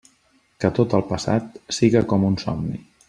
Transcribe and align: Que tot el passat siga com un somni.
Que 0.63 0.71
tot 0.79 0.95
el 0.99 1.05
passat 1.11 1.61
siga 1.81 2.03
com 2.15 2.27
un 2.31 2.41
somni. 2.45 2.83